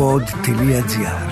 pod.gr 0.00 1.30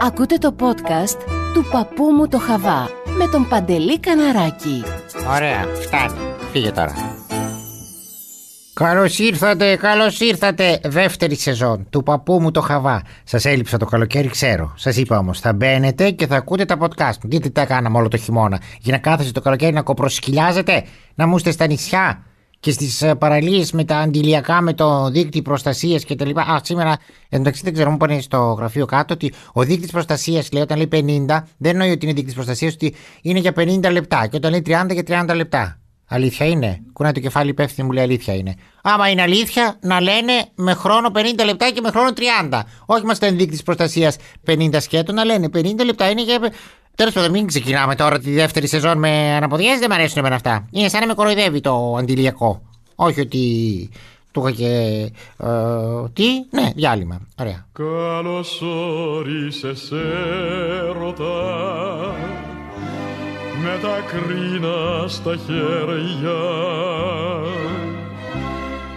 Ακούτε 0.00 0.38
το 0.38 0.54
podcast 0.60 1.18
του 1.54 1.64
παππού 1.72 2.04
μου 2.04 2.28
το 2.28 2.38
Χαβά 2.38 2.88
με 3.18 3.28
τον 3.28 3.48
Παντελή 3.48 4.00
Καναράκη. 4.00 4.82
Ωραία, 5.34 5.64
φτάνει. 5.74 6.18
Φύγε 6.52 6.70
τώρα. 6.70 7.13
Καλώς 8.74 9.18
ήρθατε, 9.18 9.76
καλώς 9.76 10.20
ήρθατε. 10.20 10.80
Δεύτερη 10.84 11.36
σεζόν 11.36 11.86
του 11.90 12.02
παππού 12.02 12.40
μου 12.40 12.50
το 12.50 12.60
χαβά. 12.60 13.02
Σας 13.24 13.44
έλειψα 13.44 13.76
το 13.76 13.84
καλοκαίρι, 13.84 14.28
ξέρω. 14.28 14.72
Σας 14.76 14.96
είπα 14.96 15.18
όμως, 15.18 15.40
θα 15.40 15.52
μπαίνετε 15.52 16.10
και 16.10 16.26
θα 16.26 16.36
ακούτε 16.36 16.64
τα 16.64 16.78
podcast 16.80 17.18
μου. 17.22 17.30
Δείτε 17.30 17.48
τι 17.48 17.66
κάναμε 17.66 17.98
όλο 17.98 18.08
το 18.08 18.16
χειμώνα. 18.16 18.60
Για 18.80 18.92
να 18.92 18.98
κάθεστε 18.98 19.32
το 19.32 19.40
καλοκαίρι 19.40 19.72
να 19.72 19.82
κοπροσκυλιάζετε, 19.82 20.84
να 21.14 21.26
μου 21.26 21.36
είστε 21.36 21.50
στα 21.50 21.66
νησιά 21.66 22.24
και 22.60 22.70
στις 22.70 23.04
παραλίες 23.18 23.72
με 23.72 23.84
τα 23.84 23.96
αντιλιακά, 23.96 24.60
με 24.60 24.72
το 24.72 25.10
δείκτη 25.10 25.42
προστασίας 25.42 26.04
κτλ. 26.04 26.38
Α, 26.38 26.60
σήμερα, 26.62 26.96
εντάξει, 27.28 27.62
δεν 27.64 27.72
ξέρω, 27.72 27.90
μου 27.90 27.96
πάνε 27.96 28.20
στο 28.20 28.38
γραφείο 28.58 28.86
κάτω 28.86 29.14
ότι 29.14 29.32
ο 29.52 29.62
δείκτη 29.62 29.86
προστασίας 29.86 30.52
λέει 30.52 30.62
όταν 30.62 30.76
λέει 30.76 30.88
50, 31.26 31.44
δεν 31.56 31.72
εννοεί 31.72 31.90
ότι 31.90 32.06
είναι 32.06 32.14
δείκτη 32.14 32.32
προστασίας, 32.32 32.72
ότι 32.72 32.94
είναι 33.22 33.38
για 33.38 33.52
50 33.56 33.90
λεπτά. 33.90 34.26
Και 34.26 34.36
όταν 34.36 34.50
λέει 34.50 34.62
30 34.66 34.92
για 34.92 35.24
30 35.28 35.34
λεπτά. 35.34 35.78
Αλήθεια 36.08 36.46
είναι; 36.46 36.82
Κουνάει 36.92 37.12
το 37.12 37.20
κεφάλι 37.20 37.50
υπεύθυνη 37.50 37.86
μου 37.86 37.92
λέει 37.92 38.04
αλήθεια 38.04 38.34
είναι. 38.34 38.54
Άμα 38.82 39.08
είναι 39.08 39.22
αλήθεια, 39.22 39.76
να 39.80 40.00
λένε 40.00 40.32
με 40.54 40.74
χρόνο 40.74 41.10
50 41.14 41.44
λεπτά 41.44 41.70
και 41.70 41.80
με 41.80 41.90
χρόνο 41.90 42.10
30. 42.50 42.60
Όχι 42.86 43.04
μα 43.04 43.14
τα 43.14 43.32
δείκτη 43.32 43.62
προστασίας 43.64 44.16
50 44.46 44.68
σκέτο, 44.80 45.12
να 45.12 45.24
λένε 45.24 45.48
50 45.54 45.84
λεπτά 45.84 46.10
είναι 46.10 46.22
για. 46.22 46.52
Τέλος 46.94 47.12
πάντων, 47.12 47.30
μην 47.30 47.46
ξεκινάμε 47.46 47.94
τώρα 47.94 48.18
τη 48.18 48.30
δεύτερη 48.30 48.66
σεζόν 48.66 48.98
με 48.98 49.08
αναποδιές, 49.08 49.78
δεν 49.78 49.86
μου 49.90 49.94
αρέσουν 49.96 50.18
εμένα 50.18 50.34
αυτά. 50.34 50.68
Είναι 50.70 50.88
σαν 50.88 51.00
να 51.00 51.06
με 51.06 51.14
κοροϊδεύει 51.14 51.60
το 51.60 51.96
αντιλιακό. 51.98 52.62
Όχι 52.94 53.20
ότι 53.20 53.90
του 54.34 54.40
είχα 54.40 54.50
και. 54.50 55.10
Ε, 55.38 55.48
τι, 56.12 56.24
ναι, 56.50 56.70
διάλειμμα. 56.74 57.20
Ωραία. 57.40 57.66
Καλώς 57.72 58.62
όρισες 58.62 59.92
έρωτα 59.92 61.43
με 63.74 63.80
τα 63.80 64.00
κρίνα 64.06 65.08
στα 65.08 65.36
χέρια. 65.46 66.42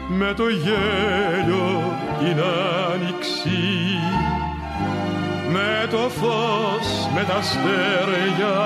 Με 0.08 0.34
το 0.34 0.44
γέλιο 0.48 1.94
την 2.20 2.44
άνοιξη 2.92 4.00
με 5.52 5.88
το 5.92 5.98
φως 5.98 7.10
με 7.16 7.24
τα 7.24 7.34
αστέρια. 7.34 8.58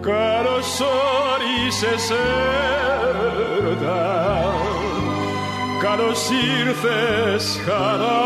Καλώς 0.00 0.80
όρισες 0.80 2.10
έρωτα 3.50 4.44
καλώς 5.82 6.28
ήρθες 6.60 7.60
χαρά 7.64 8.22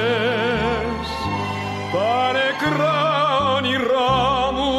τα 1.92 2.32
νεκρά 2.32 3.00
όνειρά 3.56 4.52
μου 4.54 4.70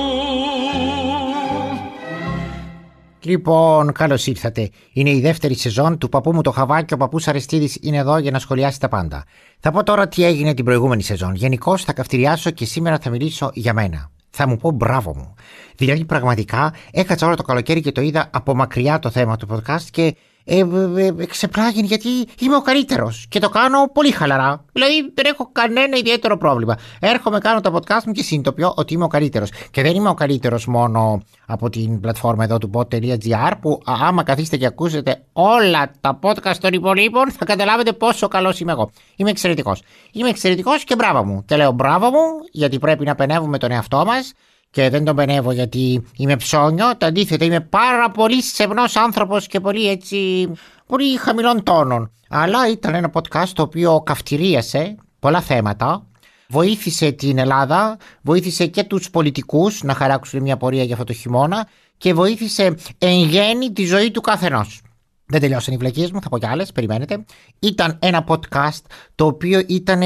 Λοιπόν, 3.25 3.93
καλώς 3.93 4.27
ήρθατε. 4.27 4.71
Είναι 4.93 5.11
η 5.11 5.21
δεύτερη 5.21 5.55
σεζόν 5.55 5.99
του 5.99 6.09
παππού 6.09 6.33
μου 6.33 6.41
το 6.41 6.51
χαβά 6.51 6.83
και 6.83 6.95
ο 6.95 6.97
παππούς 6.97 7.29
Αρεστίδης 7.29 7.79
είναι 7.81 7.97
εδώ 7.97 8.19
για 8.19 8.31
να 8.31 8.39
σχολιάσει 8.39 8.81
τα 8.81 8.89
πάντα. 8.89 9.25
Θα 9.61 9.71
πω 9.71 9.83
τώρα 9.83 10.09
τι 10.09 10.25
έγινε 10.25 10.55
την 10.55 10.65
προηγούμενη 10.65 11.03
σεζόν. 11.03 11.35
Γενικώς 11.35 11.85
θα 11.85 11.93
καυτηριάσω 11.93 12.51
και 12.51 12.65
σήμερα 12.65 12.99
θα 12.99 13.11
μιλήσω 13.11 13.51
για 13.55 13.73
μένα. 13.73 14.11
Θα 14.31 14.49
μου 14.49 14.57
πω 14.57 14.71
μπράβο 14.71 15.15
μου. 15.17 15.35
Δηλαδή, 15.77 16.05
πραγματικά 16.05 16.75
έκατσα 16.93 17.27
όλο 17.27 17.37
το 17.37 17.43
καλοκαίρι 17.43 17.81
και 17.81 17.93
το 17.93 18.01
είδα 18.01 18.31
από 18.33 18.55
μακριά 18.55 18.99
το 18.99 19.11
θέμα 19.11 19.37
του 19.37 19.49
podcast 19.51 19.87
και 19.91 20.17
ε, 20.45 20.59
ε, 20.59 21.07
ε, 21.19 21.27
ξεπλάγει 21.27 21.81
γιατί 21.81 22.09
είμαι 22.39 22.57
ο 22.57 22.61
καλύτερος 22.61 23.27
και 23.29 23.39
το 23.39 23.49
κάνω 23.49 23.91
πολύ 23.93 24.11
χαλαρά. 24.11 24.65
Δηλαδή 24.73 25.13
δεν 25.15 25.25
έχω 25.25 25.49
κανένα 25.53 25.97
ιδιαίτερο 25.97 26.37
πρόβλημα. 26.37 26.79
Έρχομαι, 27.01 27.39
κάνω 27.39 27.61
το 27.61 27.75
podcast 27.75 28.05
μου 28.07 28.13
και 28.13 28.23
συνειδητοποιώ 28.23 28.73
ότι 28.77 28.95
είμαι 28.95 29.05
ο 29.05 29.09
καλύτερος. 29.09 29.51
Και 29.71 29.83
δεν 29.83 29.95
είμαι 29.95 30.09
ο 30.09 30.15
καλύτερος 30.15 30.67
μόνο 30.67 31.23
από 31.47 31.71
την 31.71 32.01
πλατφόρμα 32.01 32.45
εδώ 32.45 32.59
του 32.59 32.71
pod.gr 32.75 33.53
που 33.61 33.81
άμα 33.85 34.23
καθίσετε 34.23 34.57
και 34.57 34.67
ακούσετε 34.67 35.23
όλα 35.33 35.91
τα 36.01 36.19
podcast 36.23 36.57
των 36.61 36.73
υπολείπων 36.73 37.31
θα 37.31 37.45
καταλάβετε 37.45 37.93
πόσο 37.93 38.29
καλός 38.29 38.61
είμαι 38.61 38.73
εγώ. 38.73 38.91
Είμαι 39.17 39.31
εξαιρετικός. 39.31 39.83
Είμαι 40.13 40.29
εξαιρετικός 40.29 40.85
και 40.85 40.95
μπράβο 40.95 41.25
μου. 41.25 41.45
Και 41.45 41.57
λέω 41.57 41.73
μπράβο 41.73 42.11
μου 42.11 42.25
γιατί 42.53 42.79
πρέπει 42.79 43.05
να 43.05 43.15
πενεύουμε 43.15 43.59
τον 43.59 43.71
εαυτό 43.71 44.05
μας 44.05 44.33
και 44.73 44.89
δεν 44.91 45.05
τον 45.05 45.17
πενεύω 45.17 45.53
γιατί 45.53 46.03
είμαι 46.17 46.37
ψώνιο. 46.37 46.97
Το 46.97 47.07
αντίθετο, 47.07 47.45
είμαι 47.45 47.61
πάρα 47.61 48.11
πολύ 48.11 48.43
σεμνό 48.43 48.83
άνθρωπος 48.95 49.47
και 49.47 49.61
πολύ 49.61 49.89
έτσι. 49.89 50.49
πολύ 50.87 51.17
χαμηλών 51.17 51.63
τόνων. 51.63 52.11
Αλλά 52.29 52.69
ήταν 52.71 52.95
ένα 52.95 53.11
podcast 53.13 53.49
το 53.55 53.63
οποίο 53.63 54.01
καυτηρίασε 54.01 54.97
πολλά 55.19 55.41
θέματα. 55.41 56.07
Βοήθησε 56.49 57.11
την 57.11 57.39
Ελλάδα, 57.39 57.97
βοήθησε 58.23 58.67
και 58.67 58.85
τους 58.85 59.11
πολιτικούς 59.11 59.83
να 59.83 59.95
χαράξουν 59.95 60.43
μια 60.43 60.57
πορεία 60.57 60.83
για 60.83 60.93
αυτό 60.93 61.05
το 61.05 61.13
χειμώνα 61.13 61.69
και 61.97 62.15
βοήθησε 62.15 62.75
εν 62.99 63.25
γέννη 63.25 63.73
τη 63.73 63.85
ζωή 63.85 64.11
του 64.11 64.21
καθενός. 64.21 64.83
Δεν 65.33 65.41
τελειώσαν 65.41 65.75
οι 65.75 65.77
βλακίες 65.77 66.11
μου, 66.11 66.21
θα 66.21 66.29
πω 66.29 66.39
κι 66.39 66.47
άλλες, 66.47 66.73
περιμένετε. 66.73 67.25
Ήταν 67.59 67.99
ένα 67.99 68.25
podcast 68.29 68.81
το 69.15 69.27
οποίο 69.27 69.63
ήταν 69.67 70.01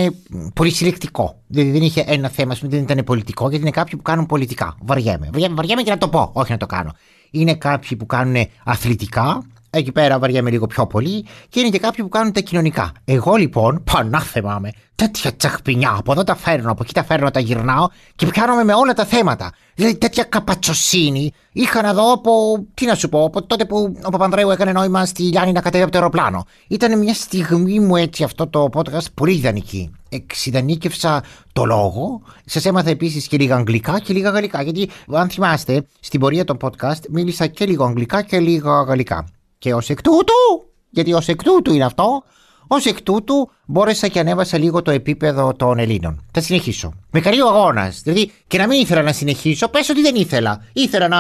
πολύ 0.55 0.71
συλλεκτικό. 0.71 1.43
Δηλαδή 1.47 1.71
δεν 1.71 1.83
είχε 1.83 2.05
ένα 2.07 2.29
θέμα, 2.29 2.57
δεν 2.61 2.83
ήταν 2.83 3.05
πολιτικό, 3.05 3.49
γιατί 3.49 3.63
είναι 3.63 3.71
κάποιοι 3.71 3.97
που 3.97 4.03
κάνουν 4.03 4.27
πολιτικά. 4.27 4.77
Βαριέμαι. 4.83 5.31
Βαριέμαι 5.33 5.83
και 5.83 5.91
να 5.91 5.99
το 5.99 6.09
πω, 6.09 6.31
όχι 6.33 6.53
να 6.53 6.57
το 6.57 6.67
κάνω. 6.67 6.93
Είναι 7.31 7.55
κάποιοι 7.55 7.97
που 7.97 8.07
κάνουν 8.07 8.47
αθλητικά, 8.65 9.47
Εκεί 9.77 9.93
πέρα 9.93 10.19
βαριέμαι 10.19 10.51
λίγο 10.51 10.67
πιο 10.67 10.87
πολύ 10.87 11.27
και 11.49 11.61
είναι 11.61 11.69
και 11.69 11.79
κάποιοι 11.79 12.05
που 12.05 12.11
κάνουν 12.11 12.33
τα 12.33 12.41
κοινωνικά. 12.41 12.93
Εγώ 13.05 13.35
λοιπόν, 13.35 13.83
πανάθεμα 13.93 14.59
με, 14.59 14.73
τέτοια 14.95 15.37
τσαχπινιά 15.37 15.95
από 15.99 16.13
εδώ 16.13 16.25
τα 16.25 16.35
φέρνω, 16.35 16.71
από 16.71 16.83
εκεί 16.83 16.95
τα 16.95 17.05
φέρνω, 17.05 17.31
τα 17.31 17.41
γυρνάω 17.41 17.89
και 18.15 18.27
πιάνομαι 18.27 18.65
με 18.65 18.75
όλα 18.75 18.93
τα 18.93 19.05
θέματα. 19.05 19.53
Δηλαδή 19.75 19.97
τέτοια 19.97 20.25
καπατσοσύνη 20.25 21.33
είχα 21.53 21.83
να 21.83 21.95
δω 21.95 22.13
από, 22.13 22.31
τι 22.75 22.87
να 22.87 22.95
σου 22.95 23.09
πω, 23.09 23.25
από 23.25 23.43
τότε 23.43 23.65
που 23.65 23.97
ο 24.05 24.11
Παπανδρέου 24.11 24.51
έκανε 24.51 24.73
νόημα 24.73 25.07
στη 25.07 25.23
Λιάννη 25.23 25.53
να 25.53 25.61
κατέβει 25.61 25.83
από 25.83 25.93
το 25.93 25.99
αεροπλάνο. 25.99 26.45
Ήταν 26.69 26.99
μια 26.99 27.15
στιγμή 27.15 27.81
μου 27.81 27.97
έτσι 27.97 28.23
αυτό 28.23 28.47
το 28.47 28.69
podcast 28.73 29.13
πολύ 29.15 29.33
ιδανική. 29.33 29.91
Εξειδανίκευσα 30.09 31.23
το 31.53 31.65
λόγο. 31.65 32.23
Σας 32.45 32.65
έμαθα 32.65 32.91
επίσης 32.91 33.27
και 33.27 33.37
λίγα 33.37 33.57
αγγλικά 33.57 34.01
και 34.01 34.13
λίγα 34.13 34.31
γαλλικά. 34.31 34.63
Γιατί, 34.63 34.91
αν 35.13 35.31
θυμάστε, 35.31 35.87
στην 36.01 36.21
πορεία 36.21 36.45
των 36.45 36.57
podcast 36.61 37.01
μίλησα 37.11 37.47
και 37.47 37.67
λίγο 37.67 37.85
αγγλικά 37.85 38.23
και 38.23 38.39
λίγα 38.39 38.83
γαλλικά. 38.83 39.27
Και 39.59 39.75
ως 39.75 39.91
εκ 39.91 40.03
τούτου, 40.03 40.65
γιατί 40.91 41.13
ως 41.13 41.29
εκ 41.29 41.43
τούτου 41.43 41.73
είναι 41.73 41.85
αυτό, 41.85 42.23
ως 42.67 42.87
εκ 42.87 43.03
τούτου 43.03 43.51
μπόρεσα 43.67 44.09
και 44.09 44.19
ανέβασα 44.19 44.59
λίγο 44.59 44.83
το 44.83 44.91
επίπεδο 44.91 45.53
των 45.53 45.79
Ελλήνων. 45.79 46.25
Θα 46.33 46.41
συνεχίσω. 46.41 46.93
Με 47.11 47.21
καλή 47.21 47.41
ο 47.41 47.49
αγώνας. 47.49 48.01
Δηλαδή 48.05 48.33
και 48.47 48.59
να 48.59 48.67
μην 48.67 48.81
ήθελα 48.81 49.03
να 49.03 49.13
συνεχίσω, 49.13 49.69
πες 49.69 49.89
ότι 49.89 50.03
δεν 50.03 50.15
ήθελα. 50.15 50.65
Ήθελα 50.73 51.09
να 51.09 51.19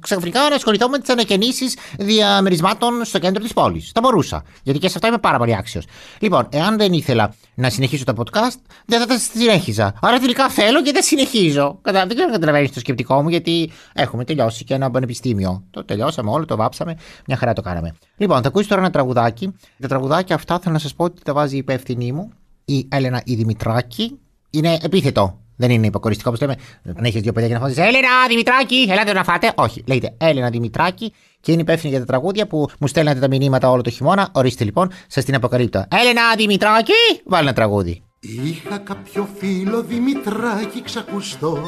ξαφνικά 0.00 0.48
να 0.48 0.54
ασχοληθώ 0.54 0.88
με 0.88 0.98
τις 0.98 1.08
ανακαινήσεις 1.08 1.76
διαμερισμάτων 1.98 3.04
στο 3.04 3.18
κέντρο 3.18 3.42
της 3.42 3.52
πόλης. 3.52 3.90
Θα 3.94 4.00
μπορούσα. 4.00 4.42
Γιατί 4.62 4.78
και 4.78 4.88
σε 4.88 4.94
αυτά 4.96 5.08
είμαι 5.08 5.18
πάρα 5.18 5.38
πολύ 5.38 5.56
άξιος. 5.56 5.84
Λοιπόν, 6.18 6.48
εάν 6.50 6.76
δεν 6.76 6.92
ήθελα 6.92 7.34
να 7.54 7.70
συνεχίσω 7.70 8.04
το 8.04 8.12
podcast, 8.16 8.60
δεν 8.86 9.00
θα 9.00 9.06
τα 9.06 9.18
συνέχιζα. 9.18 9.94
Άρα 10.00 10.18
τελικά 10.18 10.48
θέλω 10.48 10.82
και 10.82 10.92
δεν 10.92 11.02
συνεχίζω. 11.02 11.78
Κατα... 11.82 11.98
Δεν 11.98 12.08
ξέρω 12.08 12.26
αν 12.26 12.32
καταλαβαίνεις 12.32 12.72
το 12.72 12.80
σκεπτικό 12.80 13.22
μου, 13.22 13.28
γιατί 13.28 13.70
έχουμε 13.92 14.24
τελειώσει 14.24 14.64
και 14.64 14.74
ένα 14.74 14.90
πανεπιστήμιο. 14.90 15.62
Το 15.70 15.84
τελειώσαμε 15.84 16.30
όλο, 16.30 16.44
το 16.44 16.56
βάψαμε. 16.56 16.96
Μια 17.26 17.36
χαρά 17.36 17.52
το 17.52 17.62
κάναμε. 17.62 17.94
Λοιπόν, 18.16 18.42
θα 18.42 18.48
ακούσεις 18.48 18.68
τώρα 18.68 18.80
ένα 18.80 18.90
τραγουδάκι. 18.90 19.54
Τα 19.80 19.88
τραγουδάκια 19.88 20.34
αυτά 20.34 20.58
θέλω 20.58 20.74
να 20.74 20.80
σας 20.80 20.94
πω 20.94 21.04
ότι 21.04 21.22
τα 21.22 21.32
βάζει 21.32 21.56
η 21.56 21.62
υπεύθυνή 21.92 22.12
μου, 22.12 22.32
η 22.64 22.86
Έλενα 22.88 23.22
η 23.24 23.34
Δημητράκη. 23.34 24.18
Είναι 24.50 24.78
επίθετο. 24.82 25.40
Δεν 25.56 25.70
είναι 25.70 25.86
υποκοριστικό 25.86 26.30
όπως 26.30 26.40
λέμε. 26.40 26.56
Αν 26.96 27.04
έχεις 27.04 27.22
δύο 27.22 27.32
παιδιά 27.32 27.48
και 27.48 27.54
να 27.54 27.60
φωνάζει 27.60 27.80
Έλενα 27.80 28.08
Δημητράκη, 28.28 28.86
ελάτε 28.90 29.12
να 29.12 29.24
φάτε. 29.24 29.52
Όχι, 29.54 29.82
λέγεται 29.86 30.14
Έλενα 30.18 30.50
Δημητράκη 30.50 31.12
και 31.40 31.52
είναι 31.52 31.60
υπεύθυνη 31.60 31.90
για 31.90 32.00
τα 32.00 32.06
τραγούδια 32.06 32.46
που 32.46 32.68
μου 32.80 32.86
στέλνατε 32.86 33.18
τα 33.20 33.28
μηνύματα 33.28 33.70
όλο 33.70 33.82
το 33.82 33.90
χειμώνα. 33.90 34.28
Ορίστε 34.32 34.64
λοιπόν, 34.64 34.90
σας 35.06 35.24
την 35.24 35.34
αποκαλύπτω. 35.34 35.84
Έλενα 36.00 36.22
Δημητράκη, 36.36 36.92
βάλει 37.24 37.46
ένα 37.46 37.54
τραγούδι. 37.54 38.02
Είχα 38.44 38.78
κάποιο 38.78 39.28
φίλο 39.38 39.82
Δημητράκη 39.82 40.82
ξακουστό 40.82 41.58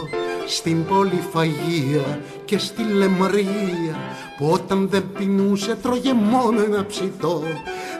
στην 0.46 0.84
πολυφαγία 0.84 2.20
και 2.44 2.58
στη 2.58 2.82
λεμρία 2.82 3.96
που 4.38 4.46
όταν 4.46 4.88
δεν 4.88 5.04
πεινούσε 5.18 5.74
τρώγε 5.74 6.12
μόνο 6.12 6.62
ένα 6.62 6.86
ψητό. 6.86 7.42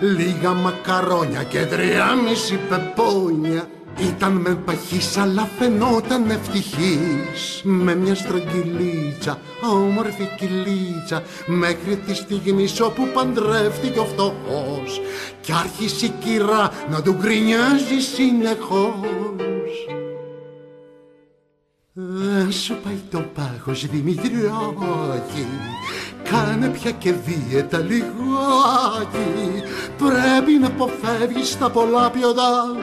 Λίγα 0.00 0.52
μακαρόνια 0.52 1.42
και 1.42 1.66
τριάμιση 1.66 2.58
πεπόνια 2.68 3.68
ήταν 4.00 4.32
με 4.32 4.54
παχύς 4.54 5.16
αλλά 5.16 5.48
φαινόταν 5.58 6.30
ευτυχής. 6.30 7.60
Με 7.62 7.94
μια 7.94 8.14
στρογγυλίτσα, 8.14 9.38
όμορφη 9.72 10.28
κυλίτσα 10.38 11.22
Μέχρι 11.46 11.96
τη 11.96 12.14
στιγμή 12.14 12.66
όπου 12.82 13.08
παντρεύτηκε 13.14 13.98
ο 13.98 14.04
φτωχός. 14.04 15.00
Κι 15.40 15.52
άρχισε 15.52 16.06
η 16.06 16.12
κυρά 16.24 16.70
να 16.90 17.02
του 17.02 17.12
γκρινιάζει 17.12 17.98
συνεχώς. 18.14 19.28
Να 22.00 22.50
σου 22.50 22.76
πάει 22.84 23.00
το 23.10 23.24
πάχος 23.34 23.86
Δημητριάκη 23.86 25.46
Κάνε 26.30 26.68
πια 26.68 26.90
και 26.90 27.12
δίαιτα 27.12 27.78
λιγάκι 27.78 29.62
Πρέπει 29.98 30.52
να 30.60 30.66
αποφεύγεις 30.66 31.58
τα 31.58 31.70
πολλά 31.70 32.10
ποιοτά 32.10 32.76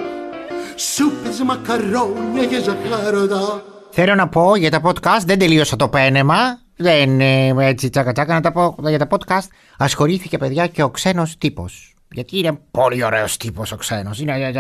Σούπες, 0.76 1.42
μακαρόνια 1.46 2.46
και 2.46 2.62
ζαχάρωτα 2.62 3.64
Θέλω 3.90 4.16
να 4.16 4.28
πω 4.28 4.56
για 4.56 4.72
τα 4.72 4.82
podcast, 4.84 5.24
δεν 5.26 5.40
τελείωσα 5.40 5.76
το 5.76 5.90
πένεμα. 5.90 6.36
Δεν 6.76 7.22
ε, 7.22 7.54
έτσι 7.58 7.90
τσάκα 7.90 8.12
τσάκα 8.12 8.34
να 8.34 8.42
τα 8.42 8.52
πω 8.52 8.76
για 8.88 8.98
τα 8.98 9.08
podcast. 9.10 9.48
Ασχολήθηκε 9.78 10.38
παιδιά 10.38 10.68
και 10.68 10.84
ο 10.84 10.90
ξένος 10.90 11.38
τύπος. 11.38 11.94
Γιατί 12.12 12.38
είναι 12.38 12.60
πολύ 12.72 13.04
ωραίος 13.04 13.38
τύπος 13.38 13.72
ο 13.72 13.76
ξένος. 13.76 14.20
Είναι 14.20 14.52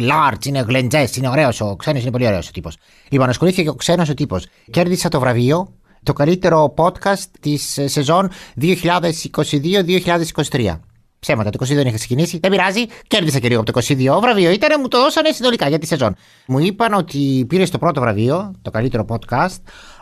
large, 0.00 0.46
είναι 0.46 0.60
γλεντζές, 0.60 1.16
είναι 1.16 1.28
ωραίος 1.28 1.60
ο 1.60 1.76
ξένος, 1.76 2.02
είναι 2.02 2.10
πολύ 2.10 2.26
ωραίος 2.26 2.48
ο 2.48 2.50
τύπος. 2.50 2.76
Λοιπόν, 3.08 3.28
ασχολήθηκε 3.28 3.62
και 3.62 3.68
ο 3.68 3.74
ξένος 3.74 4.08
ο 4.08 4.14
τύπος. 4.14 4.46
Κέρδισα 4.70 5.08
το 5.08 5.20
βραβείο, 5.20 5.72
το 6.02 6.12
καλύτερο 6.12 6.74
podcast 6.76 7.24
της 7.40 7.78
σεζόν 7.84 8.30
2022-2023. 8.60 10.78
Ψέματα, 11.24 11.50
το 11.50 11.58
22 11.62 11.66
δεν 11.66 11.86
είχα 11.86 11.96
ξεκινήσει. 11.96 12.38
Δεν 12.38 12.50
πειράζει, 12.50 12.86
κέρδισα 13.06 13.38
και 13.38 13.48
λίγο 13.48 13.60
από 13.60 13.72
το 13.72 13.80
22. 13.88 14.20
Βραβείο 14.20 14.50
ήταν, 14.50 14.80
μου 14.80 14.88
το 14.88 14.98
δώσανε 14.98 15.30
συνολικά 15.30 15.68
για 15.68 15.78
τη 15.78 15.86
σεζόν. 15.86 16.16
Μου 16.46 16.58
είπαν 16.58 16.94
ότι 16.94 17.44
πήρες 17.48 17.70
το 17.70 17.78
πρώτο 17.78 18.00
βραβείο, 18.00 18.52
το 18.62 18.70
καλύτερο 18.70 19.04
podcast. 19.08 19.56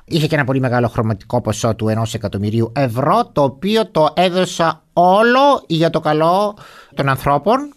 Είχε 0.05 0.27
και 0.27 0.35
ένα 0.35 0.45
πολύ 0.45 0.61
μεγάλο 0.61 0.89
χρωματικό 0.89 1.41
ποσό 1.41 1.75
του 1.75 1.87
1 1.87 2.03
εκατομμυρίου 2.13 2.73
ευρώ, 2.75 3.31
το 3.33 3.43
οποίο 3.43 3.87
το 3.91 4.09
έδωσα 4.15 4.85
όλο 4.93 5.65
για 5.67 5.91
το 5.91 6.01
καλό 6.01 6.57
των 6.95 7.09
ανθρώπων. 7.09 7.75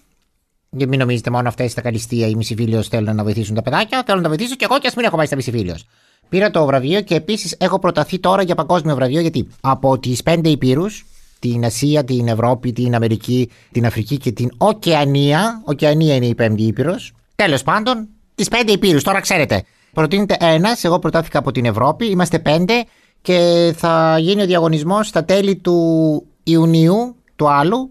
Γιατί 0.70 0.90
μην 0.90 1.00
νομίζετε 1.00 1.30
μόνο 1.30 1.48
αυτέ 1.48 1.72
τα 1.76 1.82
καλυστία 1.82 2.28
οι 2.28 2.36
μισηφίλιος 2.36 2.88
θέλουν 2.88 3.16
να 3.16 3.24
βοηθήσουν 3.24 3.56
τα 3.56 3.62
παιδάκια. 3.62 4.04
Θέλω 4.06 4.18
να 4.18 4.24
τα 4.24 4.30
βοηθήσω 4.30 4.56
και 4.56 4.66
εγώ 4.70 4.80
και 4.80 4.88
ας 4.88 4.96
μην 4.96 5.06
έχω 5.06 5.18
πάει 5.18 5.26
στα 5.26 5.36
μισηφίλιος. 5.36 5.86
Πήρα 6.30 6.52
το 6.52 6.66
βραβείο 6.66 7.02
και 7.02 7.16
επίσης 7.16 7.56
έχω 7.60 7.80
προταθεί 7.80 8.20
τώρα 8.20 8.42
για 8.42 8.56
παγκόσμιο 8.56 8.96
βραβείο 8.96 9.22
γιατί 9.22 9.48
από 9.62 10.00
τις 10.00 10.24
πέντε 10.24 10.50
υπήρους, 10.50 11.06
την 11.40 11.66
Ασία, 11.66 12.04
την 12.04 12.28
Ευρώπη, 12.28 12.72
την 12.72 12.96
Αμερική, 12.96 13.50
την 13.72 13.86
Αφρική 13.86 14.18
και 14.18 14.32
την 14.32 14.52
Οκεανία. 14.58 15.62
Οκεανία 15.66 16.16
είναι 16.16 16.26
η 16.26 16.36
πέμπτη 16.36 16.64
ήπειρος. 16.64 17.12
Τέλος 17.36 17.64
πάντων, 17.64 18.08
τις 18.36 18.48
πέντε 18.48 18.72
υπήρου, 18.72 19.02
τώρα 19.02 19.20
ξέρετε. 19.20 19.64
Προτείνεται 19.94 20.38
ένας, 20.40 20.84
εγώ 20.84 21.00
προτάθηκα 21.00 21.40
από 21.40 21.52
την 21.52 21.66
Ευρώπη, 21.66 22.06
είμαστε 22.06 22.40
πέντε 22.40 22.84
και 23.22 23.74
θα 23.78 24.18
γίνει 24.20 24.42
ο 24.42 24.46
διαγωνισμός 24.46 25.08
στα 25.08 25.26
τέλη 25.26 25.56
του 25.56 26.24
Ιουνίου 26.44 27.16
του 27.36 27.50
άλλου 27.50 27.90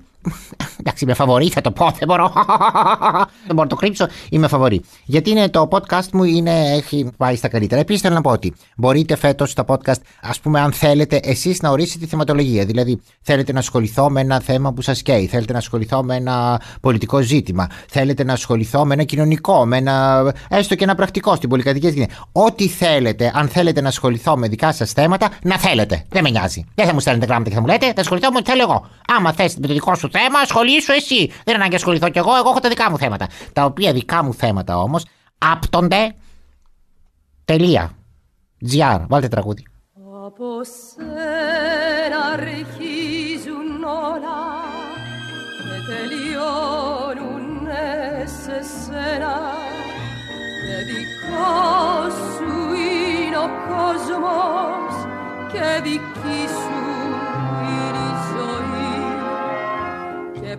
Εντάξει, 0.81 1.05
είμαι 1.05 1.15
φαβορή, 1.15 1.49
θα 1.49 1.61
το 1.61 1.71
πω, 1.71 1.91
δεν 1.99 2.09
μπορώ. 2.09 2.33
δεν 3.47 3.55
μπορώ 3.55 3.63
να 3.63 3.67
το 3.67 3.77
κρύψω, 3.77 4.07
είμαι 4.31 4.49
φαβορή. 4.49 4.83
Γιατί 5.05 5.31
είναι 5.31 5.49
το 5.49 5.69
podcast 5.71 6.11
μου 6.13 6.25
είναι, 6.25 6.73
έχει 6.73 7.09
πάει 7.17 7.37
στα 7.37 7.49
καλύτερα. 7.49 7.81
Επίσης 7.81 8.03
θέλω 8.03 8.15
να 8.15 8.21
πω 8.21 8.31
ότι 8.31 8.55
μπορείτε 8.77 9.17
φέτος 9.17 9.51
στα 9.51 9.65
podcast, 9.67 10.01
ας 10.23 10.41
πούμε, 10.41 10.61
αν 10.61 10.73
θέλετε 10.73 11.21
εσείς 11.23 11.63
να 11.63 11.71
ορίσετε 11.71 12.05
τη 12.05 12.11
θεματολογία. 12.11 12.65
Δηλαδή, 12.65 13.01
θέλετε 13.23 13.53
να 13.53 13.59
ασχοληθώ 13.59 14.11
με 14.11 14.21
ένα 14.21 14.41
θέμα 14.41 14.73
που 14.73 14.83
σας 14.83 15.03
καίει, 15.03 15.27
θέλετε 15.27 15.53
να 15.53 15.59
ασχοληθώ 15.59 16.03
με 16.03 16.17
ένα 16.17 16.61
πολιτικό 16.81 17.21
ζήτημα, 17.21 17.69
θέλετε 17.89 18.25
να 18.25 18.33
ασχοληθώ 18.33 18.85
με 18.85 18.95
ένα 18.95 19.03
κοινωνικό, 19.03 19.67
με 19.67 19.77
ένα 19.77 20.23
έστω 20.49 20.75
και 20.75 20.85
ένα 20.85 20.95
πρακτικό 20.95 21.35
στην 21.35 21.49
πολυκατοικία 21.49 21.91
σκηνή. 21.91 22.09
Ό,τι 22.33 22.69
θέλετε, 22.69 23.33
αν 23.35 23.49
θέλετε 23.49 23.81
να 23.81 23.89
ασχοληθώ 23.89 24.37
με 24.37 24.49
δικά 24.49 24.73
σας 24.73 24.93
θέματα, 24.93 25.31
να 25.43 25.59
θέλετε. 25.59 26.05
Δεν 26.09 26.23
με 26.23 26.31
νοιάζει. 26.31 26.65
Δεν 26.75 26.87
θα 26.87 26.93
μου 26.93 27.01
στέλνετε 27.01 27.27
γράμματα 27.27 27.49
και 27.49 27.55
θα 27.55 27.61
μου 27.61 27.67
λέτε, 27.67 27.87
θα 27.87 28.01
ασχοληθώ 28.01 28.31
με 28.31 28.37
ό,τι 28.39 28.51
θέλω 28.51 28.63
εγώ. 28.63 28.87
Άμα 29.17 29.33
θέσετε 29.33 29.61
με 29.61 29.67
το 29.67 29.73
δικό 29.73 29.95
σου 29.95 30.09
θέμα, 30.19 30.39
ασχολήσου 30.39 30.93
εσύ. 30.93 31.27
Δεν 31.27 31.55
είναι 31.55 31.55
ανάγκη 31.55 31.75
ασχοληθώ 31.75 32.09
κι 32.09 32.19
εγώ, 32.19 32.37
εγώ 32.37 32.49
έχω 32.49 32.61
τα 32.61 32.69
δικά 32.69 32.91
μου 32.91 32.99
θέματα. 32.99 33.27
Τα 33.53 33.65
οποία 33.65 33.93
δικά 33.93 34.25
μου 34.25 34.35
θέματα 34.35 34.79
όμως 34.79 35.05
άπτονται. 35.39 36.15
Τελεία. 37.45 37.91
GR, 38.73 39.05
βάλτε 39.09 39.29
τραγούδι. 39.29 39.65
Από 40.27 40.61
σένα 40.65 42.21
αρχίζουν 42.33 43.85
όλα 43.85 44.43
και 45.65 45.77
τελειώνουν 45.89 47.67
σε 48.25 48.59
σένα 48.73 49.37
και 50.65 50.77
δικός 50.89 52.15
σου 52.35 52.53
είναι 52.75 53.39
ο 53.39 53.49
κόσμος 53.69 54.95
και 55.53 55.81
δική 55.83 56.43
σου 56.49 56.84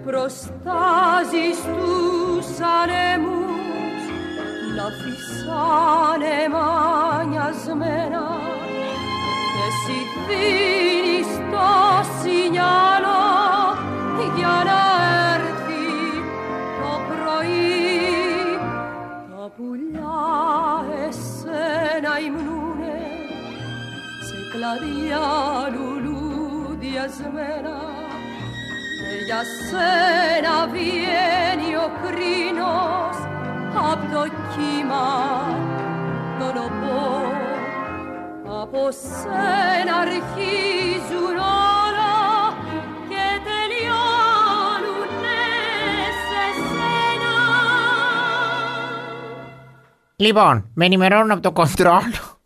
και 0.05 0.11
προστάζεις 0.11 1.57
τους 1.61 2.47
ανέμους 2.81 4.01
να 4.75 4.85
φυσάνε 4.99 6.37
μανιασμένα. 6.53 8.25
Και 9.53 9.63
εσύ 9.69 9.99
δίνεις 10.27 11.29
το 11.51 11.69
σινιάλο 12.21 13.23
για 14.35 14.55
να 14.69 14.81
έρθει 15.33 15.89
το 16.79 16.91
πρωί. 17.09 17.83
Τα 19.29 19.43
πουλιά 19.57 20.21
εσένα 21.07 22.13
υμνούνε 22.25 22.99
σε 24.27 24.39
κλαδιά 24.51 25.27
λουλούδιασμένα 25.73 27.77
για 29.25 29.43
σένα 29.69 30.67
βγαίνει 30.67 31.75
ο 31.75 31.87
κρίνος 32.03 33.17
απ' 33.91 34.11
το 34.13 34.23
κύμα 34.53 35.07
τον 36.39 36.63
οπό 36.63 37.33
από 38.61 38.91
σένα 38.91 39.95
αρχίζουν 39.97 41.35
όλα 41.37 42.17
και 43.09 43.25
τελειώνουν 43.47 45.09
σε 46.27 46.43
σένα 46.67 47.33
Λοιπόν, 50.15 50.69
με 50.73 50.85
ενημερώνουν 50.85 51.31
από 51.31 51.41
το 51.41 51.51
κοντρόλ 51.51 52.01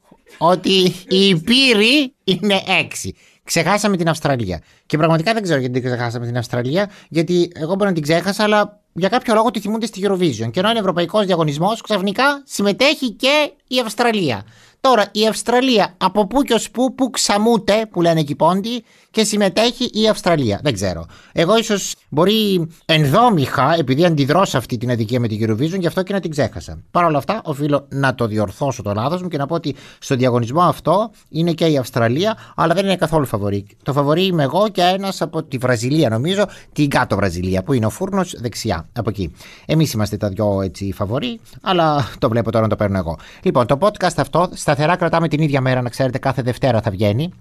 ότι 0.52 0.94
η 1.08 1.36
πύρη 1.36 2.14
είναι 2.24 2.64
έξι. 2.68 3.16
Ξεχάσαμε 3.50 3.98
την 3.98 4.10
Αυστραλία. 4.10 4.62
Και 4.86 4.98
πραγματικά 4.98 5.34
δεν 5.34 5.44
ξέρω 5.44 5.60
γιατί 5.60 5.80
την 5.80 5.84
ξεχάσαμε 5.84 6.26
την 6.26 6.38
Αυστραλία, 6.38 6.90
γιατί 7.10 7.52
εγώ 7.56 7.76
μπορεί 7.76 7.90
να 7.90 7.94
την 7.94 8.04
ξέχασα, 8.04 8.44
αλλά 8.44 8.80
για 8.94 9.10
κάποιο 9.10 9.34
λόγο 9.34 9.52
τη 9.52 9.60
θυμούνται 9.60 9.86
στη 9.86 10.02
Eurovision. 10.08 10.52
Και 10.52 10.60
ενώ 10.60 10.70
είναι 10.70 10.80
ευρωπαϊκός 10.80 11.26
διαγωνισμός, 11.26 11.82
ξαφνικά 11.82 12.44
συμμετέχει 12.46 13.12
και 13.12 13.52
η 13.68 13.80
Αυστραλία. 13.80 14.44
Τώρα, 14.82 15.06
η 15.12 15.28
Αυστραλία 15.28 15.94
από 15.98 16.28
πού 16.28 16.42
και 16.42 16.54
ως 16.54 16.72
πού, 16.72 16.96
που 16.96 17.10
ξαμούται, 17.10 17.86
που 17.92 18.02
λένε 18.02 18.20
εκεί 18.20 18.36
πόντι, 18.36 18.84
και 19.12 19.24
συμμετέχει 19.24 19.90
η 19.94 20.08
Αυστραλία. 20.08 20.60
Δεν 20.64 20.74
ξέρω. 20.74 21.06
Εγώ 21.32 21.58
ίσως 21.58 21.96
μπορεί 22.10 22.68
ενδόμηχα, 22.86 23.76
επειδή 23.78 24.06
αντιδρώ 24.06 24.46
σε 24.46 24.58
αυτή 24.58 24.78
την 24.78 24.92
αδικία 24.92 25.20
με 25.20 25.28
την 25.28 25.50
Eurovision, 25.50 25.80
γι' 25.80 25.88
αυτό 25.88 26.04
και 26.04 26.14
να 26.14 26.20
την 26.20 26.32
ξέχασα. 26.32 26.84
Παρ' 26.92 27.06
όλα 27.06 27.18
αυτά, 27.18 27.42
οφείλω 27.44 27.86
να 27.90 28.16
το 28.16 28.28
διορθώσω 28.28 28.82
το 28.82 28.94
λάθος 28.94 29.22
μου 29.22 29.28
και 29.28 29.38
να 29.38 29.46
πω 29.46 29.56
ότι 29.56 29.76
στο 30.00 30.16
διαγωνισμό 30.16 30.62
αυτό 30.62 31.12
είναι 31.30 31.52
και 31.52 31.66
η 31.66 31.78
Αυστραλία, 31.78 32.38
αλλά 32.56 32.74
δεν 32.74 32.86
είναι 32.86 32.96
καθόλου 32.96 33.26
φαβορή. 33.26 33.66
Το 33.84 33.94
φαβορή 33.94 34.26
είμαι 34.26 34.44
εγώ 34.44 34.70
και 34.70 34.82
ένας 34.82 35.22
από 35.22 35.44
τη 35.44 35.58
Βραζιλία, 35.58 36.10
νομίζω, 36.10 36.46
την 36.74 36.90
κάτω 36.90 37.16
Βραζιλία, 37.16 37.64
που 37.64 37.74
είναι 37.74 37.86
ο 37.86 37.90
φούρνος 37.90 38.36
δεξιά. 38.38 38.90
Από 38.94 39.10
εκεί. 39.10 39.36
Εμείς 39.66 39.94
είμαστε 39.94 40.18
τα 40.18 40.30
δυο 40.30 40.62
έτσι 40.62 40.94
φαβοροί, 40.96 41.40
αλλά 41.62 42.10
το 42.20 42.30
βλέπω 42.30 42.52
τώρα 42.52 42.64
να 42.64 42.70
το 42.70 42.76
παίρνω 42.76 42.98
εγώ. 42.98 43.18
Λοιπόν, 43.44 43.66
το 43.66 43.78
podcast 43.82 44.14
αυτό 44.18 44.50
σταθερά 44.70 44.96
κρατάμε 44.96 45.28
την 45.28 45.42
ίδια 45.42 45.62
μέρα, 45.62 45.82
να 45.82 45.90
ξέρετε, 45.90 46.18
κάθε 46.18 46.42
Δευτέρα 46.42 46.82
θα 46.82 46.92
βγαίνει. 46.92 47.34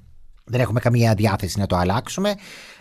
Δεν 0.44 0.60
έχουμε 0.60 0.80
καμία 0.80 1.14
διάθεση 1.14 1.58
να 1.58 1.66
το 1.66 1.76
αλλάξουμε. 1.76 2.34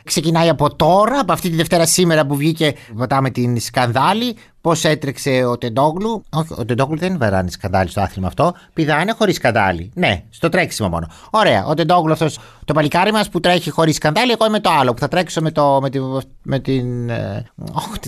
Ξεκινάει 0.08 0.50
από 0.50 0.76
τώρα, 0.76 1.20
από 1.20 1.34
αυτή 1.34 1.50
τη 1.50 1.56
Δευτέρα 1.56 1.86
σήμερα 1.86 2.26
που 2.26 2.36
βγήκε, 2.36 2.74
πατάμε 2.98 3.30
την 3.30 3.60
σκανδάλη. 3.60 4.36
Πώς 4.62 4.84
έτρεξε 4.84 5.44
ο 5.46 5.58
Τεντόγλου; 5.58 6.24
Όχι, 6.30 6.54
ο 6.58 6.66
Τεντόγλου 6.66 6.98
δεν 6.98 7.18
βαράνει 7.18 7.52
σκανδάλη 7.52 7.90
στο 7.90 8.02
άθλημα 8.02 8.28
αυτό. 8.28 8.54
Πηδάνε 8.74 9.12
χωρίς 9.12 9.36
σκανδάλη. 9.36 9.92
Ναι, 9.94 10.24
στο 10.30 10.50
τρέξιμο 10.50 10.90
μόνο. 10.90 11.08
Ωραία. 11.30 11.66
Ο 11.66 11.74
Τεντόγλου 11.74 12.12
αυτός 12.12 12.40
το 12.66 12.74
παλικάρι 12.74 13.12
μας 13.12 13.30
που 13.30 13.40
τρέχει 13.40 13.70
χωρίς 13.70 13.96
σκανδάλη. 13.96 14.32
Εγώ 14.32 14.46
είμαι 14.46 14.60
το 14.60 14.70
άλλο 14.70 14.94
που 14.94 15.00
θα 15.00 15.08
τρέξω 15.08 15.42
με, 15.42 15.52
το, 15.52 15.80
με, 15.82 15.90
τη, 15.90 16.00
με 16.42 16.60
την. 16.60 17.10
Ε, 17.10 17.46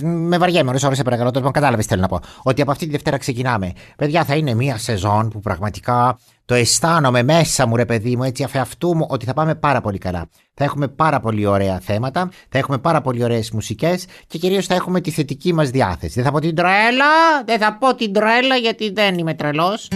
με 0.02 0.38
βαριέμαι, 0.38 0.70
ώρε 0.70 0.96
σε 0.96 1.04
παρακαλώ. 1.04 1.32
Τώρα 1.32 1.52
κατάλαβες 1.52 1.86
θέλω 1.86 2.02
να 2.02 2.08
πω. 2.08 2.20
Ότι 2.44 2.62
από 2.62 2.72
αυτή 2.72 2.86
τη 2.86 2.92
Δευτέρα 2.92 3.18
ξεκινάμε. 3.18 3.72
Παιδιά, 3.96 4.24
θα 4.24 4.36
είναι 4.36 4.54
μια 4.54 4.78
σεζόν 4.78 5.30
που 5.30 5.40
πραγματικά 5.40 6.20
το 6.46 6.56
αισθάνομαι 6.56 7.24
μέσα 7.24 7.66
μου, 7.66 7.76
ρε 7.76 7.86
παιδί 7.86 8.16
μου, 8.16 8.24
έτσι 8.24 8.44
αφεαυτού 8.44 8.96
μου, 8.96 9.06
ότι 9.10 9.26
θα 9.26 9.34
πάμε 9.34 9.56
πάρα 9.56 9.82
πολύ 9.82 9.98
καλά. 9.98 10.30
Θα 10.54 10.64
έχουμε 10.64 10.88
πάρα 10.88 11.20
πολύ 11.20 11.46
ωραία 11.46 11.80
θέματα, 11.94 12.32
θα 12.50 12.58
έχουμε 12.58 12.78
πάρα 12.78 13.02
πολύ 13.02 13.24
ωραίες 13.24 13.52
μουσικές 13.52 14.06
και 14.28 14.38
κυρίως 14.38 14.66
θα 14.66 14.76
έχουμε 14.76 15.02
τη 15.02 15.12
θετική 15.12 15.54
μας 15.54 15.70
διάθεση. 15.70 16.14
Δεν 16.14 16.24
θα 16.24 16.32
πω 16.32 16.40
την 16.40 16.56
τρέλα, 16.56 17.14
δεν 17.46 17.60
θα 17.60 17.78
πω 17.80 17.96
την 17.96 18.14
τρέλα 18.14 18.56
γιατί 18.56 18.92
δεν 18.92 19.18
είμαι 19.18 19.34
τρελός. 19.34 19.88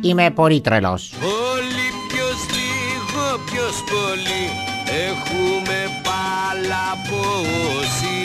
Είμαι 0.00 0.30
πολύ 0.30 0.60
τρελός. 0.60 1.12
Όλοι 1.52 1.86
ποιος 2.08 2.38
λίγο, 2.56 3.24
ποιος 3.48 3.76
πολύ 3.92 4.44
έχουμε 5.08 5.78
παλαμπόσει 6.08 8.22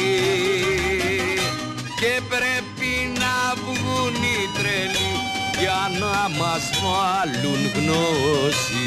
και 1.99 2.13
πρέπει 2.33 2.91
να 3.23 3.35
βγουν 3.65 4.13
οι 4.29 4.39
τρελοί 4.57 5.11
για 5.59 5.81
να 5.99 6.15
μας 6.39 6.63
βάλουν 6.83 7.61
γνώση 7.75 8.85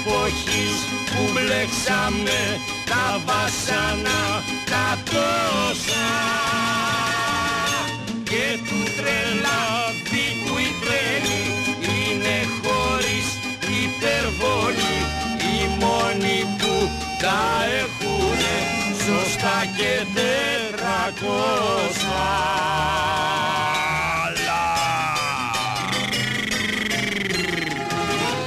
εποχής 0.00 0.78
που 1.10 1.20
μπλέξαμε 1.32 2.40
τα 2.90 3.06
βάσανα 3.26 4.20
τα 4.70 4.86
τόσα 5.04 6.10
και 8.22 8.46
του 8.66 8.80
τρελάδι 8.96 10.26
που 10.44 10.54
η 10.58 10.70
τρέλη 10.82 11.44
είναι 11.94 12.36
χωρίς 12.62 13.28
υπερβολή 13.84 14.98
οι 15.46 15.58
μόνοι 15.80 16.38
που 16.58 16.74
τα 17.22 17.42
έχουνε 17.82 18.56
σωστά 19.04 19.58
και 19.76 19.92
τετρακόσια. 20.14 22.26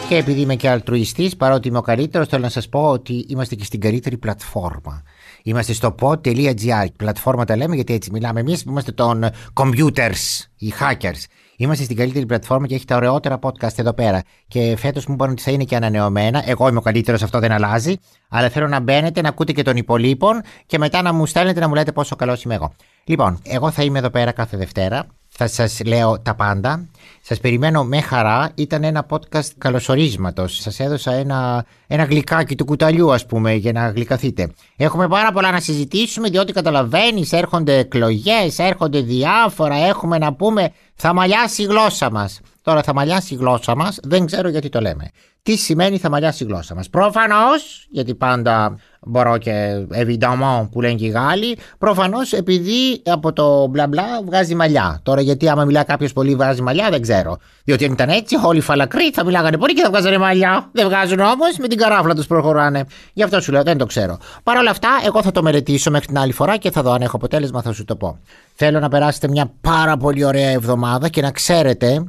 Και 0.09 0.15
επειδή 0.15 0.41
είμαι 0.41 0.55
και 0.55 0.69
αλτρουιστής, 0.69 1.35
παρότι 1.35 1.67
είμαι 1.67 1.77
ο 1.77 1.81
καλύτερος, 1.81 2.27
θέλω 2.27 2.41
να 2.41 2.49
σας 2.49 2.69
πω 2.69 2.89
ότι 2.89 3.25
είμαστε 3.27 3.55
και 3.55 3.63
στην 3.63 3.79
καλύτερη 3.79 4.17
πλατφόρμα. 4.17 5.03
Είμαστε 5.43 5.73
στο 5.73 5.95
pod.gr. 5.99 6.85
Πλατφόρμα 6.95 7.45
τα 7.45 7.55
λέμε 7.55 7.75
γιατί 7.75 7.93
έτσι 7.93 8.11
μιλάμε 8.11 8.39
εμείς 8.39 8.63
που 8.63 8.69
είμαστε 8.69 8.91
των 8.91 9.25
computers, 9.53 10.45
οι 10.57 10.73
hackers. 10.79 11.23
Είμαστε 11.57 11.83
στην 11.83 11.95
καλύτερη 11.95 12.25
πλατφόρμα 12.25 12.67
και 12.67 12.75
έχει 12.75 12.85
τα 12.85 12.95
ωραιότερα 12.95 13.39
podcast 13.41 13.77
εδώ 13.77 13.93
πέρα. 13.93 14.21
Και 14.47 14.75
φέτος 14.77 15.05
μου 15.05 15.13
είπαν 15.13 15.29
ότι 15.29 15.41
θα 15.41 15.51
είναι 15.51 15.63
και 15.63 15.75
ανανεωμένα. 15.75 16.43
Εγώ 16.45 16.67
είμαι 16.67 16.77
ο 16.77 16.81
καλύτερος, 16.81 17.23
αυτό 17.23 17.39
δεν 17.39 17.51
αλλάζει. 17.51 17.93
Αλλά 18.29 18.49
θέλω 18.49 18.67
να 18.67 18.79
μπαίνετε, 18.79 19.21
να 19.21 19.29
ακούτε 19.29 19.51
και 19.51 19.63
των 19.63 19.77
υπολείπων 19.77 20.41
και 20.65 20.77
μετά 20.77 21.01
να 21.01 21.13
μου 21.13 21.25
στέλνετε 21.25 21.59
να 21.59 21.67
μου 21.67 21.73
λέτε 21.73 21.91
πόσο 21.91 22.15
καλός 22.15 22.43
είμαι 22.43 22.53
εγώ. 22.53 22.73
Λοιπόν, 23.03 23.39
εγώ 23.43 23.71
θα 23.71 23.83
είμαι 23.83 23.99
εδώ 23.99 24.09
πέρα 24.09 24.31
κάθε 24.31 24.57
Δευτέρα. 24.57 25.18
Θα 25.41 25.47
σας 25.47 25.79
λέω 25.85 26.19
τα 26.19 26.35
πάντα. 26.35 26.87
Σας 27.21 27.39
περιμένω 27.39 27.83
με 27.83 28.01
χαρά. 28.01 28.51
Ήταν 28.55 28.83
ένα 28.83 29.05
podcast 29.09 29.47
καλωσορίσματος. 29.57 30.59
Σας 30.61 30.79
έδωσα 30.79 31.13
ένα, 31.13 31.65
ένα 31.87 32.03
γλυκάκι 32.03 32.55
του 32.55 32.65
κουταλιού, 32.65 33.13
ας 33.13 33.25
πούμε, 33.25 33.53
για 33.53 33.71
να 33.71 33.89
γλυκαθείτε. 33.89 34.51
Έχουμε 34.77 35.07
πάρα 35.07 35.31
πολλά 35.31 35.51
να 35.51 35.59
συζητήσουμε, 35.59 36.29
διότι 36.29 36.53
καταλαβαίνεις, 36.53 37.31
έρχονται 37.31 37.77
εκλογές, 37.77 38.59
έρχονται 38.59 39.01
διάφορα. 39.01 39.75
Έχουμε 39.75 40.17
να 40.17 40.33
πούμε, 40.33 40.71
θα 40.95 41.13
μαλλιάσει 41.13 41.61
η 41.61 41.65
γλώσσα 41.65 42.11
μας. 42.11 42.39
Τώρα 42.61 42.83
θα 42.83 42.93
μαλλιάσει 42.93 43.33
η 43.33 43.37
γλώσσα 43.37 43.75
μας, 43.75 43.99
δεν 44.03 44.25
ξέρω 44.25 44.49
γιατί 44.49 44.69
το 44.69 44.79
λέμε. 44.79 45.09
Τι 45.43 45.55
σημαίνει 45.55 45.97
θα 45.97 46.09
μαλλιάσει 46.09 46.43
η 46.43 46.47
γλώσσα 46.47 46.75
μας; 46.75 46.89
Προφανώς, 46.89 47.87
γιατί 47.89 48.15
πάντα 48.15 48.77
μπορώ 49.01 49.37
και 49.37 49.85
évidemment 49.93 50.67
που 50.71 50.81
λένε 50.81 50.93
και 50.93 51.05
οι 51.05 51.09
Γάλλοι, 51.09 51.57
προφανώς 51.77 52.33
επειδή 52.33 53.01
από 53.05 53.33
το 53.33 53.67
μπλα 53.67 53.87
μπλα 53.87 54.03
βγάζει 54.25 54.55
μαλλιά. 54.55 54.99
Τώρα 55.03 55.21
γιατί 55.21 55.49
άμα 55.49 55.63
μιλά 55.63 55.83
κάποιος 55.83 56.13
πολύ 56.13 56.35
βγάζει 56.35 56.61
μαλλιά 56.61 56.89
δεν 56.89 57.01
ξέρω. 57.01 57.37
Διότι 57.63 57.85
αν 57.85 57.91
ήταν 57.91 58.09
έτσι, 58.09 58.35
όλοι 58.43 58.57
οι 58.57 58.61
φαλακροί 58.61 59.11
θα 59.13 59.25
μιλάγανε 59.25 59.57
πολύ 59.57 59.73
και 59.73 59.81
θα 59.81 59.89
βγάζανε 59.89 60.17
μαλλιά. 60.17 60.69
Δεν 60.71 60.87
βγάζουν 60.87 61.19
όμως, 61.19 61.57
με 61.57 61.67
την 61.67 61.77
καράφλα 61.77 62.15
τους 62.15 62.27
προχωράνε. 62.27 62.85
Γι' 63.13 63.23
αυτό 63.23 63.41
σου 63.41 63.51
λέω, 63.51 63.63
δεν 63.63 63.77
το 63.77 63.85
ξέρω. 63.85 64.17
Παρ' 64.43 64.57
όλα 64.57 64.69
αυτά, 64.69 64.89
εγώ 65.05 65.21
θα 65.21 65.31
το 65.31 65.41
μελετήσω 65.41 65.91
μέχρι 65.91 66.07
την 66.07 66.17
άλλη 66.17 66.31
φορά 66.31 66.57
και 66.57 66.71
θα 66.71 66.81
δω 66.81 66.91
αν 66.91 67.01
έχω 67.01 67.15
αποτέλεσμα, 67.15 67.61
θα 67.61 67.73
σου 67.73 67.85
το 67.85 67.95
πω. 67.95 68.19
Θέλω 68.55 68.79
να 68.79 68.89
περάσετε 68.89 69.27
μια 69.27 69.51
πάρα 69.61 69.97
πολύ 69.97 70.23
ωραία 70.23 70.49
εβδομάδα 70.49 71.09
και 71.09 71.21
να 71.21 71.31
ξέρετε 71.31 72.03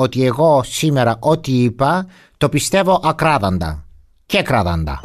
ότι 0.00 0.24
εγώ 0.24 0.62
σήμερα 0.64 1.16
ό,τι 1.20 1.62
είπα 1.62 2.06
το 2.36 2.48
πιστεύω 2.48 3.00
ακράδαντα 3.04 3.84
και 4.26 4.42
κράδαντα. 4.42 5.00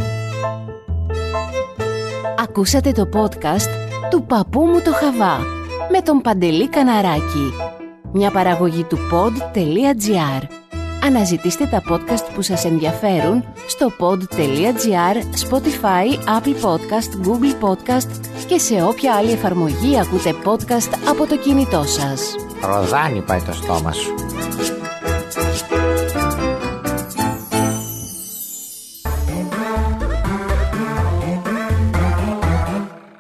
Ακούσατε 2.40 2.92
το 2.92 3.10
podcast 3.14 3.70
του 4.10 4.24
παππού 4.24 4.66
μου 4.66 4.82
το 4.82 4.94
Χαβά 4.94 5.38
με 5.92 6.02
τον 6.02 6.22
Παντελή 6.22 6.70
Καναράκη. 6.70 7.54
Μια 8.12 8.32
παραγωγή 8.32 8.84
του 8.84 8.98
pod.gr 9.12 10.56
Αναζητήστε 11.06 11.66
τα 11.66 11.82
podcast 11.90 12.34
που 12.34 12.42
σας 12.42 12.66
ενδιαφέρουν 12.66 13.44
στο 13.68 13.92
pod.gr, 14.00 15.16
Spotify, 15.50 16.08
Apple 16.40 16.66
Podcast, 16.66 17.28
Google 17.28 17.70
Podcast 17.70 18.10
και 18.48 18.60
σε 18.60 18.84
όποια 18.84 19.16
άλλη 19.16 19.32
εφαρμογή 19.32 20.00
ακούτε 20.00 20.36
podcast 20.46 20.98
από 21.10 21.28
το 21.28 21.38
κινητό 21.38 21.84
σας. 21.84 22.36
Ροδάνι 22.62 23.22
πάει 23.22 23.42
το 23.42 23.54
στόμα 23.54 23.92
σου. 23.92 24.35